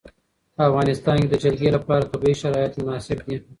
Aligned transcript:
په 0.55 0.61
افغانستان 0.69 1.15
کې 1.21 1.27
د 1.29 1.35
جلګه 1.43 1.69
لپاره 1.77 2.09
طبیعي 2.11 2.35
شرایط 2.41 2.71
مناسب 2.83 3.19
دي. 3.27 3.37